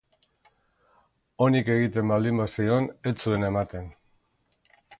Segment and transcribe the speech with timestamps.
[1.47, 3.87] Onik egiten baldin bazion, ez zuen ematen.